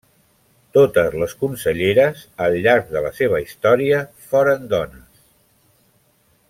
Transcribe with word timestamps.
Totes 0.77 1.17
les 1.23 1.35
conselleres 1.43 2.23
al 2.47 2.57
llarg 2.65 2.89
de 2.97 3.05
la 3.09 3.13
seva 3.21 3.43
història 3.47 4.01
foren 4.33 4.67
dones. 4.73 5.25